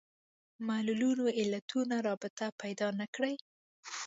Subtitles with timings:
[0.67, 3.33] معلولونو علتونو رابطه پیدا نه کړي